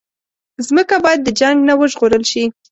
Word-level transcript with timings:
مځکه 0.75 0.95
باید 1.05 1.19
د 1.23 1.29
جنګ 1.39 1.57
نه 1.67 1.73
وژغورل 1.79 2.23
شي. 2.31 2.43